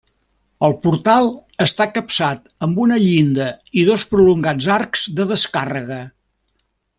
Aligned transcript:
El 0.67 0.71
portal 0.85 1.27
està 1.65 1.87
capçat 1.97 2.49
amb 2.67 2.81
una 2.85 2.97
llinda 3.03 3.51
i 3.83 3.87
dos 3.93 4.07
prolongats 4.15 4.71
arcs 4.79 5.05
de 5.21 5.29
descàrrega. 5.35 6.01